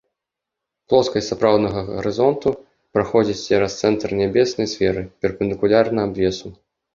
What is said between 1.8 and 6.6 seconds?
гарызонту праходзіць цераз цэнтр нябеснай сферы перпендыкулярна адвесу.